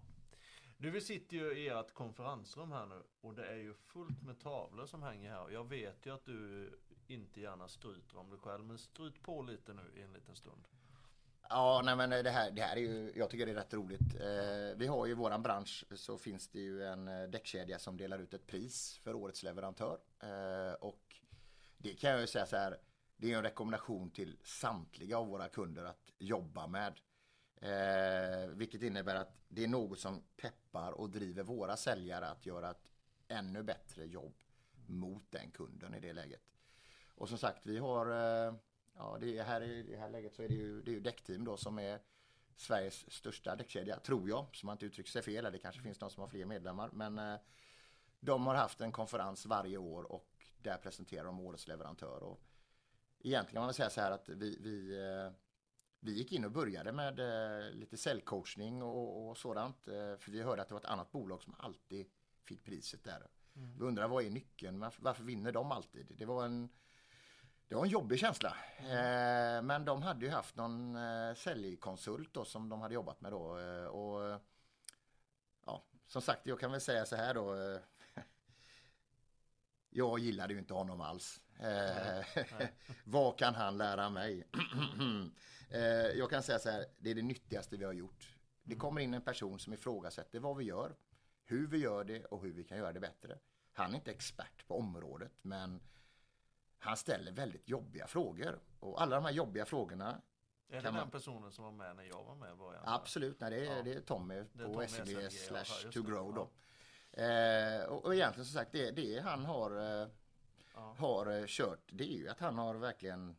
[0.78, 4.40] Du, vi sitter ju i ert konferensrum här nu och det är ju fullt med
[4.40, 5.50] tavlor som hänger här.
[5.50, 6.70] Jag vet ju att du
[7.08, 10.68] inte gärna skryter om dig själv, men skryt på lite nu i en liten stund.
[11.50, 13.74] Ja, nej men eh, det här, det här är ju, jag tycker det är rätt
[13.74, 14.16] roligt.
[14.16, 17.98] Eh, vi har ju i våran bransch så finns det ju en eh, däckkedja som
[17.98, 20.00] delar ut ett pris för årets leverantör.
[20.20, 21.16] Eh, och
[21.78, 22.78] det kan jag ju säga så här,
[23.18, 27.00] det är en rekommendation till samtliga av våra kunder att jobba med.
[27.62, 32.72] Eh, vilket innebär att det är något som peppar och driver våra säljare att göra
[32.72, 32.90] ett
[33.28, 34.34] ännu bättre jobb
[34.88, 36.42] mot den kunden i det läget.
[37.16, 38.54] Och som sagt, vi har, eh,
[38.96, 41.00] ja det är här i det här läget så är det ju, det är ju
[41.00, 42.00] Däckteam då som är
[42.58, 46.10] Sveriges största däckkedja, tror jag, så man inte uttrycker sig fel, det kanske finns de
[46.10, 47.40] som har fler medlemmar, men eh,
[48.20, 52.24] de har haft en konferens varje år och där presenterar de årets leverantör.
[52.24, 52.42] Och
[53.20, 55.32] egentligen kan man säga så här att vi, vi, eh,
[56.00, 57.20] vi gick in och började med
[57.76, 59.84] lite säljcoachning och, och sådant,
[60.20, 62.06] för vi hörde att det var ett annat bolag som alltid
[62.44, 63.28] fick priset där.
[63.54, 64.80] Vi undrar vad är nyckeln?
[64.80, 66.16] Varför, varför vinner de alltid?
[66.18, 66.70] Det var en,
[67.68, 68.58] det var en jobbig känsla.
[68.80, 73.32] Eh, men de hade ju haft någon eh, säljkonsult då som de hade jobbat med
[73.32, 73.60] då.
[73.60, 74.42] Eh, och
[75.66, 77.56] ja, som sagt, jag kan väl säga så här då.
[79.90, 81.42] Jag gillade ju inte honom alls.
[81.60, 82.46] Eh,
[83.04, 84.48] vad kan han lära mig?
[86.16, 88.36] jag kan säga så här, det är det nyttigaste vi har gjort.
[88.64, 90.96] Det kommer in en person som ifrågasätter vad vi gör,
[91.46, 93.38] hur vi gör det och hur vi kan göra det bättre.
[93.74, 95.82] Han är inte expert på området, men
[96.80, 98.60] han ställer väldigt jobbiga frågor.
[98.80, 100.22] Och alla de här jobbiga frågorna,
[100.70, 102.84] Är det man- den personen som var med när jag var med början?
[102.86, 103.84] absolut, nej, det, är, Ja.
[103.84, 106.36] det är Tommy Det är på Tommy ja, slash to det, grow ja.
[106.36, 107.22] då.
[107.22, 110.08] Eh, och, och egentligen som sagt, det, det han har eh,
[110.76, 110.96] Ja.
[110.98, 113.36] har eh, kört, det är ju att han har verkligen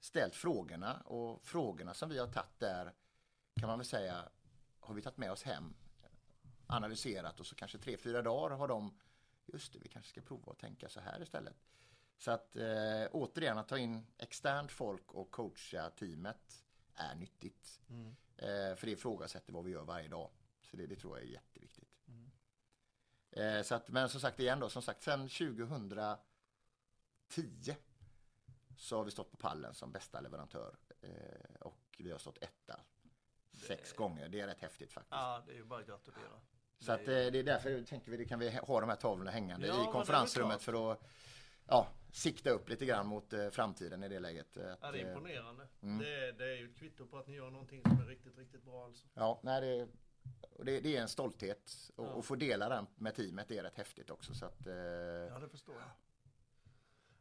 [0.00, 2.92] ställt frågorna och frågorna som vi har tagit där
[3.60, 4.28] kan man väl säga
[4.80, 5.74] har vi tagit med oss hem,
[6.66, 8.98] analyserat och så kanske tre, fyra dagar har de,
[9.46, 11.56] just det, vi kanske ska prova att tänka så här istället.
[12.18, 17.80] Så att eh, återigen att ta in externt folk och coacha teamet är nyttigt.
[17.88, 18.16] Mm.
[18.36, 20.30] Eh, för det ifrågasätter vad vi gör varje dag.
[20.60, 21.92] Så det, det tror jag är jätteviktigt.
[23.32, 26.16] Eh, så att, men som sagt igen då, som sagt sen 2010
[28.76, 30.76] så har vi stått på pallen som bästa leverantör.
[31.00, 31.10] Eh,
[31.60, 32.80] och vi har stått etta
[33.52, 34.28] sex gånger.
[34.28, 35.12] Det är rätt häftigt faktiskt.
[35.12, 36.40] ja, det är ju bara att gratulera.
[36.78, 39.30] Så att, eh, det är därför tänker vi, det kan vi ha de här tavlorna
[39.30, 41.00] hängande Ja, det är i konferensrummet för att
[41.66, 44.56] ja, sikta upp lite grann mot eh, framtiden i det läget.
[44.56, 45.68] Att, Ja, det är eh, imponerande.
[45.82, 45.98] mm.
[45.98, 48.38] Det, är, det är ju ett kvitto på att ni gör någonting som är riktigt,
[48.38, 49.06] riktigt bra alltså.
[49.14, 49.88] Ja, nej, det,
[50.64, 52.10] det, det är en stolthet och, Ja.
[52.10, 54.34] och få dela den med teamet är rätt häftigt också.
[54.34, 55.90] Så att, eh, Ja, det förstår jag.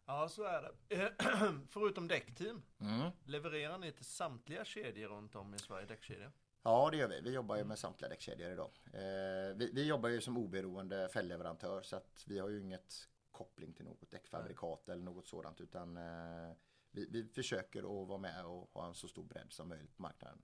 [0.05, 1.11] Ja, så är det.
[1.69, 3.11] Förutom däckteam, mm.
[3.25, 6.31] levererar ni till samtliga kedjor runt om i Sverige, däckkedjor?
[6.63, 7.21] Ja, det gör vi.
[7.21, 8.71] Vi jobbar ju med samtliga däckkedjor idag.
[8.85, 13.73] Eh, vi, vi jobbar ju som oberoende fälgleverantör så att vi har ju inget koppling
[13.73, 16.51] till något däckfabrikat eller något sådant utan eh,
[16.91, 20.01] vi, vi försöker att vara med och ha en så stor bredd som möjligt på
[20.01, 20.41] marknaden.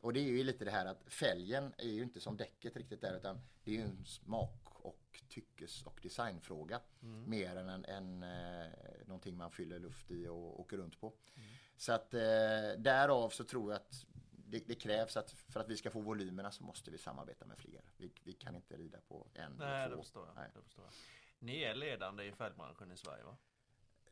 [0.00, 3.00] Och det är ju lite det här att fälgen är ju inte som däcket riktigt
[3.00, 6.80] där utan det är ju en smak och tyckes och designfråga
[7.26, 8.72] mer än en, en, eh,
[9.06, 11.12] någonting man fyller luft i och åker runt på.
[11.76, 12.20] Så att eh,
[12.78, 16.50] därav så tror jag att det, det krävs att för att vi ska få volymerna
[16.50, 17.82] så måste vi samarbeta med fler.
[17.96, 20.02] Vi, vi kan inte rida på en Nej, eller det två.
[20.02, 20.34] förstår jag.
[20.36, 20.50] Nej.
[20.54, 20.92] Det förstår jag.
[21.38, 23.36] Ni är ledande i fälgbranschen i Sverige va?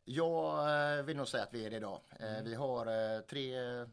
[0.05, 2.01] Jag eh, vill nog säga att vi är det idag.
[2.19, 2.43] Eh, Mm.
[2.45, 2.85] Vi har
[3.15, 3.89] eh, tre mm,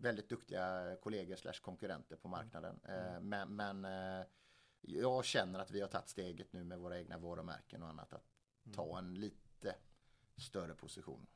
[0.00, 2.80] väldigt duktiga kollegor slash konkurrenter på marknaden.
[2.84, 3.14] Mm.
[3.14, 3.86] Eh, Men, men
[4.80, 8.24] jag känner att vi har tagit steget nu med våra egna varumärken och annat att
[8.64, 8.76] Mm.
[8.76, 9.74] ta en lite
[10.36, 11.26] större position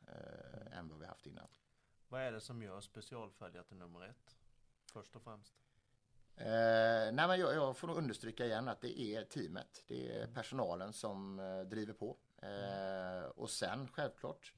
[0.73, 1.49] än vad vi haft innan.
[2.09, 4.37] Vad är det som gör specialfälgar till nummer ett?
[4.93, 5.55] Först och främst.
[6.37, 9.85] Eh, nej men jag, jag får nog understryka igen att det är teamet.
[9.87, 12.17] Det är personalen som eh, driver på.
[12.43, 14.53] Eh, och sen självklart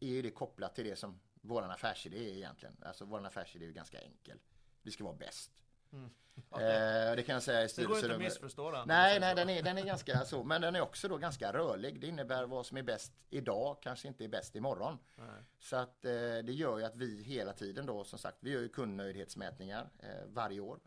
[0.00, 2.76] är det kopplat till det som våran affärsidé är egentligen.
[2.82, 4.38] Alltså våran affärsidé är ju ganska enkel.
[4.82, 5.61] Vi ska vara bäst.
[5.92, 8.18] Eh, det kan jag säga i Det går inte att styrelserummet.
[8.32, 8.88] missförstå den.
[8.88, 10.44] Nej, nej, den är, den är ganska så.
[10.44, 12.00] Men den är också då ganska rörlig.
[12.00, 14.98] Det innebär vad som är bäst idag kanske inte är bäst imorgon.
[15.16, 15.26] Nej.
[15.58, 16.10] Så att eh,
[16.44, 20.26] det gör ju att vi hela tiden då som sagt, vi gör ju kundnöjdhetsmätningar eh,
[20.26, 20.80] varje år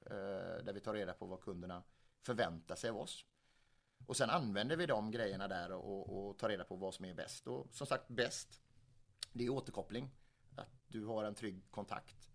[0.63, 1.83] där vi tar reda på vad kunderna
[2.21, 3.25] förväntar sig av oss.
[4.07, 7.13] Och sen använder vi de grejerna där och, och tar reda på vad som är
[7.13, 7.47] bäst.
[7.47, 8.61] Och som sagt bäst,
[9.33, 10.11] det är återkoppling.
[10.55, 12.29] Att du har en trygg kontakt.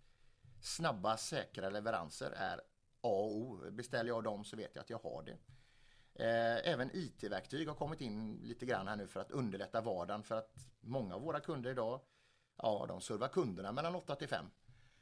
[0.61, 2.61] Snabba, säkra leveranser är A
[3.01, 3.71] och O.
[3.71, 5.39] Beställer jag dem så vet jag att jag har det.
[6.25, 10.35] Eh, även IT-verktyg har kommit in lite grann här nu för att underlätta vardagen för
[10.35, 12.01] att många av våra kunder idag,
[12.57, 14.47] ja de servar kunderna mellan 8 till 5.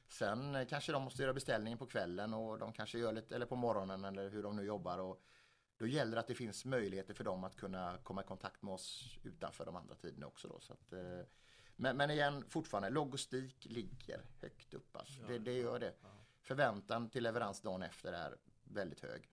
[0.08, 3.46] Sen eh, kanske de måste göra beställningen på kvällen och de kanske gör lite, eller
[3.46, 5.22] på morgonen eller hur de nu jobbar och
[5.78, 8.74] då gäller det att det finns möjligheter för dem att kunna komma i kontakt med
[8.74, 10.60] oss utanför de andra tiderna också då.
[10.60, 11.20] Så att, eh,
[11.80, 14.96] men, men igen, fortfarande, logistik ligger högt upp.
[14.96, 15.22] Alltså.
[15.22, 15.94] Det, det gör det.
[16.42, 19.28] Förväntan till leverans dagen efter är väldigt hög.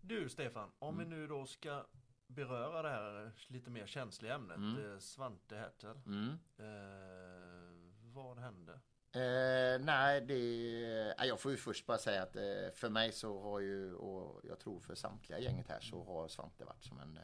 [0.00, 1.10] Du Stefan, om Mm.
[1.10, 1.86] vi nu då ska
[2.26, 4.92] beröra det här lite mer känsliga ämnet, Mm.
[4.92, 6.00] eh, Svante Hertel.
[6.06, 6.28] Mm.
[6.58, 8.72] Eh, vad hände?
[9.12, 12.42] Eh, nej, det, nej, jag får ju först bara säga att eh,
[12.74, 16.64] för mig så har ju, och jag tror för samtliga gänget här så har Svante
[16.64, 17.22] varit som en eh,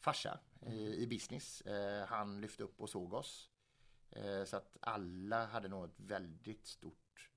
[0.00, 1.60] farsa i, i business.
[1.60, 3.50] Eh, han lyfte upp och såg oss.
[4.10, 7.30] Eh, så att alla hade nog ett väldigt stort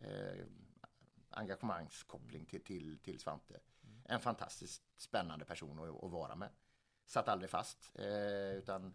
[0.00, 0.44] eh,
[1.30, 3.60] engagemangskoppling till, till, till Svante.
[4.04, 6.50] En fantastiskt spännande person att, att vara med.
[7.06, 8.94] Satt aldrig fast, eh, utan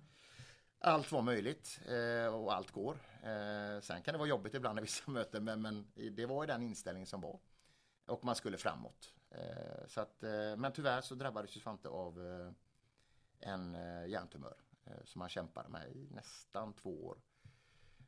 [0.79, 1.79] allt var möjligt
[2.33, 2.97] och allt går.
[3.81, 6.61] Sen kan det vara jobbigt ibland i vissa möten, men, men det var ju den
[6.61, 7.39] inställning som var.
[8.05, 9.13] Och man skulle framåt.
[9.87, 10.21] Så att,
[10.57, 12.19] men tyvärr så drabbades ju Svante av
[13.39, 17.21] en eh, hjärntumör eh, som han kämpade med i nästan två år.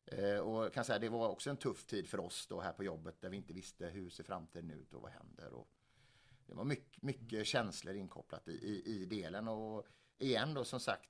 [0.05, 2.83] Eh, och kan säga det var också en tuff tid för oss då här på
[2.83, 5.53] jobbet där vi inte visste hur ser framtiden ut och vad händer.
[5.53, 5.67] Och
[6.45, 11.09] det var mycket, mycket känslor inkopplat i, i, i delen och igen då som sagt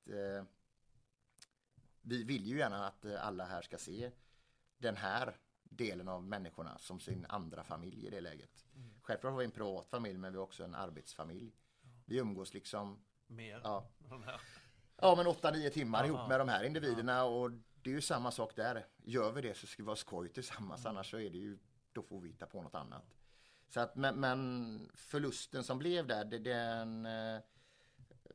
[2.01, 4.11] vi vill ju gärna att alla här ska se
[4.77, 8.65] den här delen av människorna som sin andra familj i det läget.
[9.01, 11.55] Självklart har vi en privat familj men vi har också en arbetsfamilj.
[12.05, 13.61] Vi umgås liksom Mer.
[13.63, 13.87] ja.
[15.03, 18.31] Ja, men 8-9 timmar Ja, ihop med de här individerna och det är ju samma
[18.31, 18.85] sak där.
[19.03, 21.57] Gör vi det så ska vi vara skoj tillsammans, annars så är det ju,
[21.91, 23.15] då får vi hitta på något annat.
[23.69, 27.39] Så att, men, men förlusten som blev där, det, den, eh,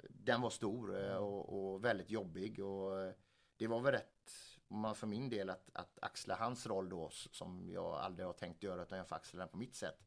[0.08, 3.12] den var stor eh, och, och väldigt jobbig och eh,
[3.56, 4.32] det var väl rätt,
[4.68, 8.32] om man för min del, att, att axla hans roll då som jag aldrig har
[8.32, 10.06] tänkt göra utan jag får axla den på mitt sätt.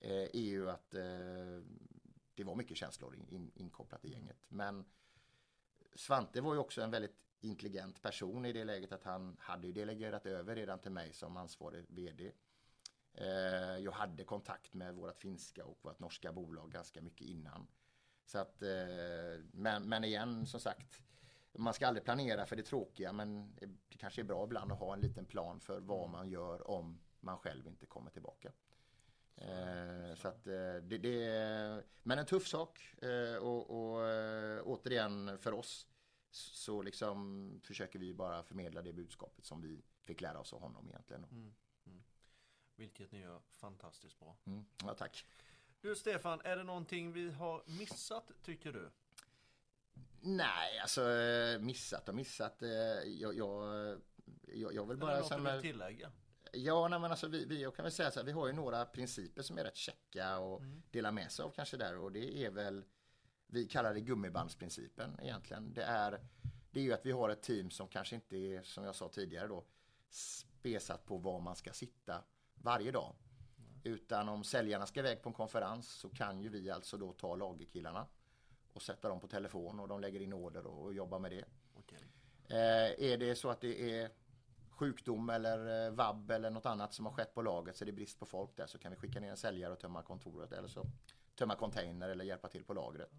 [0.00, 1.62] Eh, är ju att eh,
[2.34, 4.44] det var mycket känslor in, in, inkopplat i gänget.
[4.48, 4.84] Men
[5.94, 9.72] Svante var ju också en väldigt intelligent person i det läget att han hade ju
[9.72, 12.32] delegerat över redan till mig som ansvarig VD.
[13.14, 17.66] Eh, jag hade kontakt med vårt finska och vårt norska bolag ganska mycket innan.
[18.24, 21.02] Så att, eh, men, men igen, som sagt,
[21.52, 23.54] man ska aldrig planera för det tråkiga men
[23.88, 27.00] det kanske är bra ibland att ha en liten plan för vad man gör om
[27.20, 28.52] man själv inte kommer tillbaka.
[29.36, 35.38] Eh, så att eh, det, det men en tuff sak eh, och, och eh, återigen
[35.38, 35.86] för oss
[36.30, 40.88] så liksom försöker vi bara förmedla det budskapet som vi fick lära oss av honom
[40.88, 41.54] egentligen.
[42.76, 44.36] Vilket ni gör fantastiskt bra.
[44.44, 44.64] Mm.
[44.84, 45.26] Ja, tack.
[45.80, 48.90] Du Stefan, är det någonting vi har missat tycker du?
[50.20, 51.00] Nej, alltså
[51.60, 52.56] missat och missat.
[53.04, 54.00] Jag, jag,
[54.42, 55.18] jag, jag vill bara...
[55.18, 56.12] något så här du vill tillägga?
[56.54, 58.84] Ja, nej, men alltså vi, vi, kan väl säga så här, vi har ju några
[58.84, 62.50] principer som är rätt checka och dela med sig av kanske där och det är
[62.50, 62.84] väl,
[63.46, 65.74] vi kallar det gummibandsprincipen egentligen.
[65.74, 66.20] Det är,
[66.70, 69.08] det är ju att vi har ett team som kanske inte är, som jag sa
[69.08, 69.64] tidigare då,
[70.08, 73.14] spesat på var man ska sitta varje dag.
[73.84, 77.36] Utan om säljarna ska iväg på en konferens så kan ju vi alltså då ta
[77.36, 78.06] lagerkillarna
[78.72, 81.44] och sätta dem på telefon och de lägger in order och, och jobbar med det.
[81.74, 82.04] Okej.
[82.48, 84.10] Eh, är det så att det är
[84.74, 87.92] sjukdom eller eh, vabb eller något annat som har skett på lagret så är det
[87.92, 90.68] brist på folk där så kan vi skicka ner en säljare och tömma kontoret eller
[90.68, 90.86] så
[91.34, 93.10] tömma container eller hjälpa till på lagret.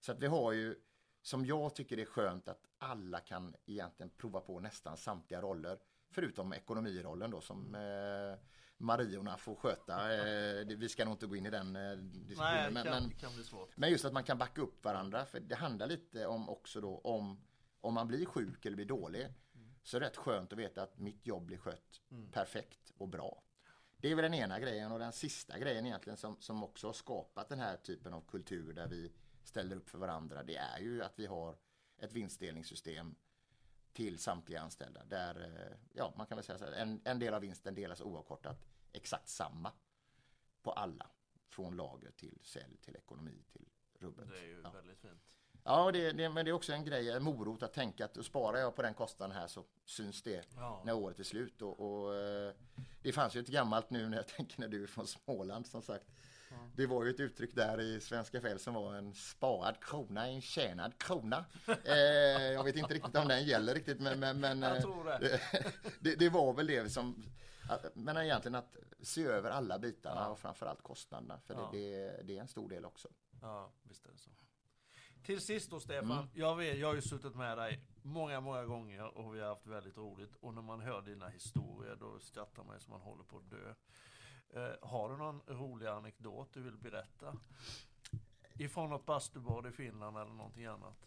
[0.00, 0.76] Så att vi har ju,
[1.22, 5.78] som jag tycker det är skönt att alla kan egentligen prova på nästan samtliga roller.
[6.10, 8.38] Förutom ekonomirollen då som eh,
[8.76, 10.14] Mariorna får sköta.
[10.14, 12.54] Eh, vi ska nog inte gå in i den eh, diskussionen.
[12.54, 13.76] Nej, men, kan, men, kan bli svårt.
[13.76, 15.24] men just att man kan backa upp varandra.
[15.24, 17.44] För det handlar lite om också då om
[17.82, 19.28] om man blir sjuk eller blir dålig.
[19.82, 22.00] Så är det rätt skönt att veta att mitt jobb blir skött
[22.32, 23.42] perfekt och bra.
[23.96, 26.92] Det är väl den ena grejen och den sista grejen egentligen som, som också har
[26.92, 29.12] skapat den här typen av kultur där vi
[29.44, 30.42] ställer upp för varandra.
[30.42, 31.56] Det är ju att vi har
[31.98, 33.14] ett vinstdelningssystem
[33.92, 35.04] till samtliga anställda.
[35.04, 38.00] Där, eh, ja, man kan väl säga så här, en, en del av vinsten delas
[38.00, 39.72] oavkortat exakt samma
[40.62, 41.10] på alla.
[41.48, 43.68] Från lager till sälj till ekonomi till
[43.98, 44.28] rubbet.
[44.28, 44.70] Det är ju ja.
[44.70, 45.36] väldigt fint.
[45.64, 48.58] Ja, det, det, men det är också en grej, en morot att tänka att sparar
[48.58, 50.82] jag på den kostnaden här så syns det Ja.
[50.84, 51.62] när året är slut.
[51.62, 52.52] Och, och, eh,
[53.02, 55.82] det fanns ju ett gammalt nu när jag tänker när du är från Småland som
[55.82, 56.04] sagt.
[56.76, 60.40] Det var ju ett uttryck där i Svenska Fäll som var en sparad krona en
[60.40, 61.44] tjänad krona.
[61.84, 61.94] Eh,
[62.42, 64.72] jag vet inte riktigt om den gäller riktigt men, men, men eh,
[65.20, 65.40] det.
[66.00, 67.24] det, det var väl det som
[67.94, 71.68] men egentligen att se över alla bitarna och framförallt kostnaderna för Ja.
[71.72, 73.08] det, det, det är en stor del också.
[73.42, 74.30] Ja, visst är det så.
[75.22, 76.28] Till sist då Stefan, Mm.
[76.34, 79.66] jag, vet, jag har ju suttit med dig många, många gånger och vi har haft
[79.66, 80.34] väldigt roligt.
[80.40, 83.50] Och när man hör dina historier då skrattar man ju som man håller på att
[83.50, 83.74] dö.
[84.54, 87.36] Eh, har du någon rolig anekdot du vill berätta?
[88.58, 91.06] Ifrån något bastubad i Finland eller någonting annat?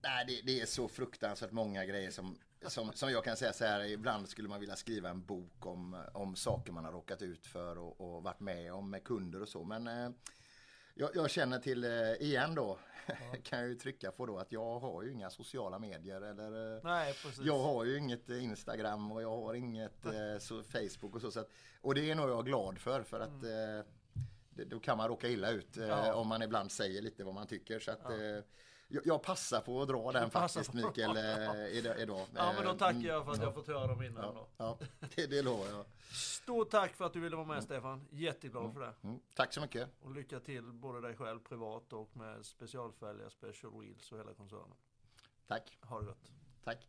[0.00, 3.64] Nej, det, det är så fruktansvärt många grejer som, som, som jag kan säga så
[3.64, 3.84] här.
[3.84, 7.78] Ibland skulle man vilja skriva en bok om, om saker man har råkat ut för
[7.78, 9.64] och, och varit med om med kunder och så.
[9.64, 10.10] Men eh,
[10.94, 12.78] jag, jag känner till, eh, igen då,
[13.42, 16.80] kan jag ju trycka på då att jag har ju inga sociala medier eller eh,
[16.84, 20.06] Nej, jag har ju inget eh, Instagram och jag har inget
[20.38, 21.30] så Facebook och så.
[21.30, 21.50] så att,
[21.80, 23.84] och det är nog jag glad för för att det,
[24.64, 26.14] då kan man råka illa ut Ja.
[26.14, 27.78] om man ibland säger lite vad man tycker.
[27.78, 28.44] Så att, eh,
[28.92, 30.72] jag, jag passar på att dra den faktiskt.
[30.72, 32.26] Mikael eh, idag.
[32.34, 34.32] Ja, men då tackar mm, jag för att ja, jag fått höra dem innan Ja,
[34.32, 34.48] då.
[34.56, 34.78] ja,
[35.14, 35.84] det, det lovar jag.
[36.12, 38.06] Stort tack för att du ville vara med Stefan.
[38.10, 38.92] Jätteglad för det.
[39.02, 39.88] Mm, tack så mycket.
[40.02, 44.76] Och lycka till både dig själv privat och med specialfälgar, Special Wheels och hela koncernen.
[45.48, 45.78] Tack.
[45.80, 46.30] Ha det gott.
[46.64, 46.88] Tack.